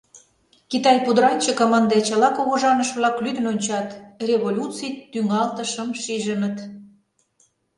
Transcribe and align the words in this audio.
Китай 0.71 0.97
пудыранчыкым 1.05 1.71
ынде 1.79 1.97
чыла 2.07 2.29
кугыжаныш-влак 2.37 3.15
лӱдын 3.23 3.45
ончат, 3.51 3.89
революций 4.27 4.91
тӱҥалтышым 5.11 5.89
шижыныт. 6.01 6.57